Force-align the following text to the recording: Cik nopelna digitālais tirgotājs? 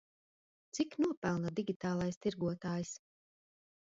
Cik 0.77 0.95
nopelna 1.05 1.53
digitālais 1.59 2.19
tirgotājs? 2.27 2.95